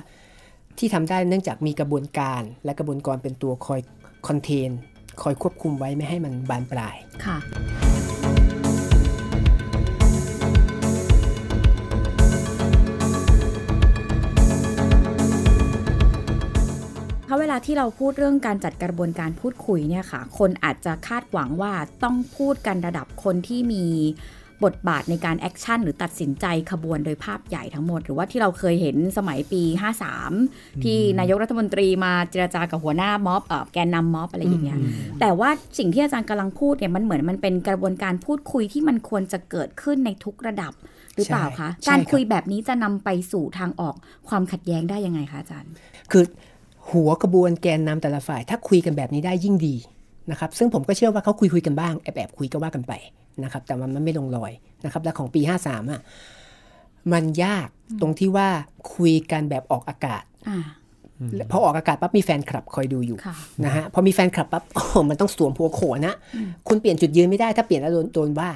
[0.78, 3.80] ที่ทำได้เนื่องจากมีกระบวนการ และกระบวนการเป็นตัวคอย
[4.27, 4.69] contain
[5.21, 7.38] คอยควบคุมไว้ไม่ให้มันบานปลายค่ะ
[17.55, 23.83] เวลาที่เราพูดเรื่องการจัดกระบวนการพูดคุยเนี่ยค่ะ คนอาจจะคาดหวังว่าต้องพูดกันระดับคนที่มี
[24.65, 29.63] บทบาทในการ action หรือตัดสินใจขบวนโดยภาพใหญ่ทั้งหมด หรือว่าที่เราเคยเห็นสมัยปี
[30.23, 34.79] 53 ที่นายกรัฐมนตรีมาเจรจากับหัวหน้าม็อบเอ่อแกนนำม็อบอะไรอย่างเงี้ย
[35.19, 40.73] แต่ว่าสิ่งที่อาจารย์กำลังพูดเนี่ยมันเหมือนมันเป็นกระบวนการพูดคุยที่มันควรจะเกิดขึ้นในทุกระดับ
[41.15, 43.95] หรือเปล่าคะใช่การใช่ครับคุยแบบนี้จะนำไปสู่ทางออก
[44.29, 45.71] ความขัดแย้งได้ยังไงคะอาจารย์
[46.11, 46.23] คือ
[46.91, 49.75] หัวกระบวนแกนนำแต่ละฝ่าย ถ้าคุยกันแบบนี้ได้ยิ่งดี
[50.31, 52.93] นะครับซึ่งผมก็เชื่อว่าเขาคุยคุยๆกันบ้างแอบแอบคุยก็ว่ากันไป
[53.43, 54.51] นะครับแต่มันไม่ลงรอย
[54.85, 56.01] นะครับและของปี 53อะ
[57.13, 57.67] มันยาก
[58.01, 58.47] ตรงที่ว่า
[58.95, 60.59] คุยกันแบบออกอากาศอ่า
[61.35, 66.15] และพอออกอากาศปั๊บมีแฟนคลับคอยดูอยู่ค่ะนะฮะพอมีแฟนคลับปั๊บโอ้โหมันต้องสวมหัวโขนนะ
[66.67, 68.49] คุณเปลี่ยนจุดยืนไม่ได้ถ้าเปลี่ยนแล้วโดนโดนว่า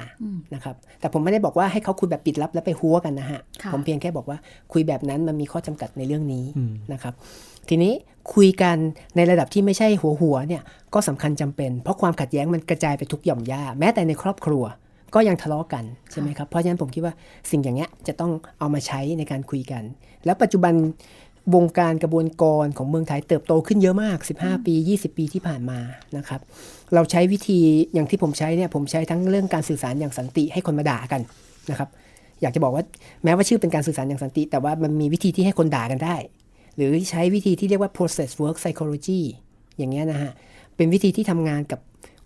[0.54, 4.38] นะครับแต่ผมไม่ได้บอกว่าให้เขาคุยแบบปิดลับแล้วไปหัวกันนะฮะค่ะผมเพียงแค่บอกว่า
[4.72, 7.14] คุยแบบนั้นมันมีข้อจำกัดในเรื่องนี้อืมนะครับ
[7.70, 7.94] ทีนี้
[8.34, 8.76] คุยกัน
[9.16, 10.62] ในระดับที่ไม่ใช่หัวหัวเนี่ย
[10.94, 14.64] ก็สำคัญจำเป็น เพราะความขัดแย้งมันกระจายไปทุกหย่อมย่าแม้แต่ในครอบครัว
[15.14, 17.14] ก็ยังทะเลาะกันใช่ไหมครับเพราะฉะนั้นผมคิดว่า
[17.50, 19.82] สิ่งอย่างเงี้ยจะต้องเอามาใช้ในการคุยกัน
[20.24, 20.74] แล้วปัจจุบัน
[21.54, 25.78] วงการกระบวนการของเมืองไทยเติบโตขึ้นเยอะมาก 15 ปี 20 ปีที่ผ่านมา
[26.16, 26.40] นะครับ
[26.94, 27.60] เราใช้วิธี
[27.94, 31.20] อย่างที่ผมใช้เนี่ยผมใช้ทั้งเรื่องการสื่อสารอย่างสันติให้คนมาด่ากัน
[31.70, 31.88] นะครับ
[32.42, 32.84] อยากจะบอกว่า
[33.24, 36.16] แม้ว่าชื่อเป็นการสื่อสารอย่างสันติ แต่ว่ามันมีวิธีที่ให้คนด่ากันได้
[36.76, 39.20] หรือใช้วิธีที่เรียกว่า process work psychology
[39.78, 40.32] อย่างเงี้ยนะฮะ
[40.76, 41.80] เป็นวิธีที่ทำงานกับ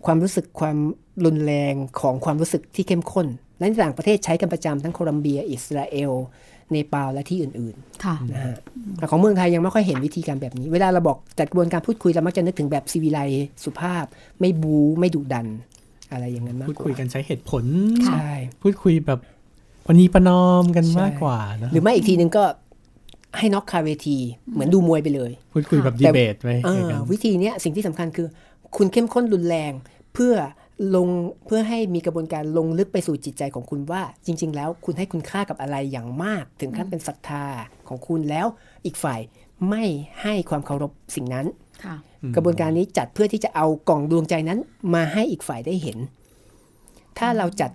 [0.05, 0.77] ความรู้สึกความ
[1.25, 3.27] รุนแรงของความรู้สึกที่เข้มข้น
[3.57, 6.11] และในต่างประเทศใช้กันประจำทั้งโคลัมเบีย อิสราเอล
[6.71, 8.57] เนปาล และที่อื่นค่ะๆนะฮะ
[8.97, 13.19] แต่ของเมืองไทยยังไม่ค่อยเห็นวิธีการแบบนี้ เวลาเราบอกจัดกระบวนการพูดคุยเรามักจะนึกถึงแบบซีวิไล
[13.63, 14.05] สุภาพ
[14.39, 15.47] ไม่บูไม่ดุดัน
[16.11, 17.63] อะไรอย่างนั้นมากพูดกว่าคุยกันใช้เหตุผล
[18.07, 18.29] ใช่
[18.63, 19.19] พูดคุยแบบ
[19.85, 22.43] ปณีประนอมกันมากกว่านะหรือไม่อีกทีนึงก็
[23.37, 24.17] ให้น็อกคาเวที
[24.53, 28.27] เหมือนดูมวยไปเลยพูดคุยแบบดีแต่เบตไว้อ่ากันวิธีเนี้ยสิ่งที่สำคัญคือ
[28.77, 29.71] คุณเข้มข้นรุนแรง
[30.13, 30.35] เพื่อ
[30.95, 31.07] ลง
[31.45, 37.45] เพื่อให้มีกระบวนการลงลึกไปสู่จิตใจของคุณว่า จริง ๆ แล้วคุณให้คุณค่ากับอะไรอย่างมาก ถึงขั้นเป็นศรัทธา
[37.87, 38.47] ของคุณแล้ว
[38.85, 39.19] อีกฝ่าย
[39.69, 39.83] ไม่
[40.21, 41.45] ให้ความเคารพสิ่งนั้น
[41.83, 41.95] ค่ะ
[42.35, 44.59] กระบวนการนี้จัดเพื่อที่จะเอากล่องดวงใจนั้น
[44.93, 45.97] มาให้อีกฝ่ายได้เห็น
[47.17, 47.71] ถ้าเราจัด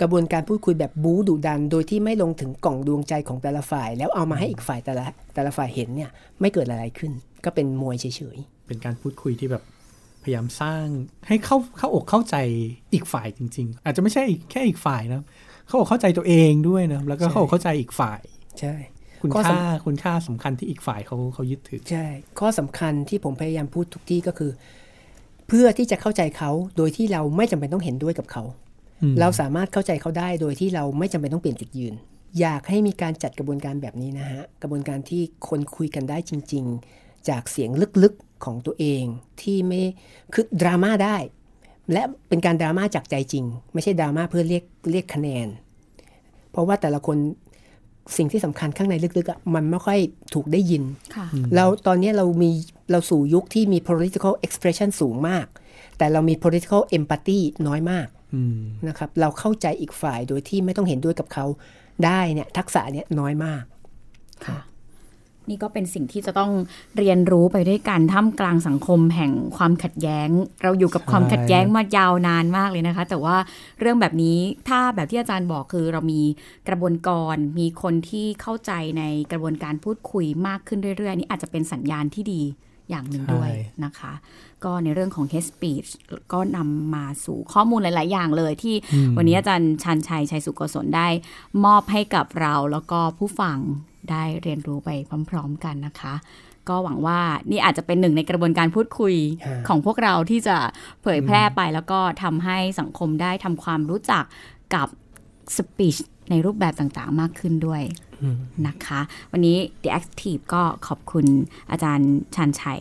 [0.00, 7.12] กระบวนการพูดคุยแบบบู๊ดุดัน โดยที่ไม่ลงถึงกล่องดวงใจของแต่ละฝ่าย แล้วเอามาให้อีกฝ่ายแต่ละแต่ละฝ่ายเห็นเนี่ยไม่เกิดอะไรขึ้น
[7.44, 9.62] ก็เป็นมวยเฉยเป็นการพูดคุยที่แบบ
[10.22, 10.86] พยายามสร้าง
[11.28, 12.36] ให้เข้าเข้าอกเข้าใจ
[12.94, 15.22] อีกฝ่ายจริง ๆ อาจจะไม่ใช่อีกแค่อีกฝ่ายนะ
[15.66, 18.74] เข้าอกเข้าใจตัวเองด้วยนะแล้วก็เข้าอกเข้าใจอีกฝ่ายๆใช่
[19.22, 22.06] คุณข้อค่าสำคุณค่าสำคัญที่อีกฝ่ายเขาเขายึดถือใช่
[22.40, 24.50] ข้อสำคัญที่ผมพยายามพูดทุกที่ก็คือ
[25.48, 28.67] เพื่อที่จะเข้าใจเขาโดยที่เราไม่จำเป็นต้องเห็นด้วยกับเขาอืม
[29.20, 31.94] เราสามารถเข้าใจเขาได้โดยที่เราไม่จำเป็นต้องเปลี่ยนจุดยืน
[32.40, 36.64] อยากให้มีการจัดกระบวนการแบบนี้นะฮะ กระบวนการที่คนคุยกันได้จริง
[36.96, 37.70] ๆ จากเสียง
[38.02, 39.04] ลึกๆของตัวเอง
[39.42, 39.82] ที่ไม่
[40.32, 41.16] คือดราม่าได้
[41.92, 45.48] และเป็นการดราม่าจากใจจริง ไม่ใช่ดราม่าเพื่อเรียกเรียกคะแนน
[46.50, 47.16] เพราะว่าแต่ละคน
[48.16, 49.98] สิ่งที่สำคัญข้างในลึกๆอะมันไม่ค่อย
[50.34, 50.82] ถูกได้ยิน
[51.16, 52.50] ค่ะเราตอนนี้เรามี
[52.90, 55.46] เราสู่ยุคที่มี political expression สูงมาก
[55.98, 58.58] แต่เรามี political empathy น้อยมากอืม
[58.88, 61.44] นะครับเราเข้าใจอีกฝ่ายโดยที่ไม่ต้องเห็นด้วยกับเขา
[62.04, 63.62] ได้เนี่ยทักษะเนี่ยน้อยมาก
[64.46, 64.58] ค่ะ
[65.50, 66.52] นี่ก็เป็นสิ่งที่จะต้อง
[66.98, 70.28] เรียนรู้ไปด้วยกันท่ามกลางสังคมแห่งความขัดแย้ง
[70.62, 73.36] เราอยู่กับใช่ความขัดแย้งมายาวนานมากเลยนะคะ แต่ว่า
[73.80, 76.22] เรื่องแบบนี้ถ้าแบบที่อาจารย์บอกคือเรามี
[76.68, 82.42] กระบวนการมีคนที่เข้าใจในกระบวนการพูดคุยมากขึ้นเรื่อยๆ นี่อาจจะเป็นสัญญาณที่ดี
[82.90, 83.50] อย่างหนึ่งด้วย
[83.84, 84.12] นะคะ
[84.64, 85.88] ก็ในเรื่องของ hate speech
[86.32, 91.08] ก็นำมาสู่ข้อมูลหลาย ๆ อย่างเลยที่อืมวันนี้อาจารย์ชันชัย ชัยสุโกศลได้
[91.64, 93.58] มอบให้กับเราแล้วก็ผู้ฟัง
[94.10, 94.90] ได้เรียนรู้ไป
[95.30, 96.14] พร้อม ๆ กันนะคะ
[96.68, 97.20] ก็หวังว่า
[97.50, 99.14] นี่อาจจะเป็นหนึ่งในกระบวนการพูดคุย
[99.46, 100.56] ฮะของพวกเราที่จะ
[101.02, 104.24] เผยแพร่ไป แล้วก็ทำให้สังคมได้ทำความรู้จัก
[104.74, 104.88] กับ
[105.56, 107.82] speech ในรูปแบบต่างๆ มากขึ้นด้วย
[108.66, 109.00] นะคะ
[109.32, 111.26] วันนี้ The Active ก็ขอบคุณ
[111.70, 112.80] อาจารย์ชันชัย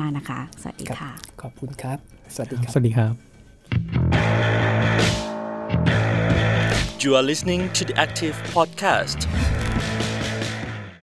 [0.00, 1.10] มาก ๆ นะคะ สวัสดีค่ะ
[1.42, 1.98] ขอบคุณครับ
[2.34, 3.14] สวัสดีครับ สวัสดีครับ
[7.02, 9.20] You are listening to the Active Podcast.